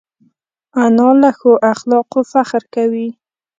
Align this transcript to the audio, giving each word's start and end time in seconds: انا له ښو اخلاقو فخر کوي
انا 0.83 1.09
له 1.21 1.29
ښو 1.37 1.51
اخلاقو 1.73 2.19
فخر 2.31 2.63
کوي 2.75 3.07